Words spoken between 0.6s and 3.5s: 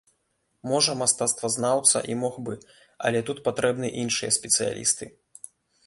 Можа мастацтвазнаўца і мог бы, але тут